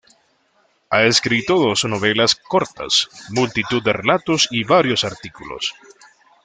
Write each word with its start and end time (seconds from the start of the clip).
Ha 0.89 0.99
escrito 1.03 1.57
dos 1.59 1.83
novelas 1.85 2.33
cortas, 2.33 3.07
multitud 3.29 3.83
de 3.83 3.93
relatos 3.93 4.47
y 4.49 4.63
varios 4.63 5.03
artículos. 5.03 5.75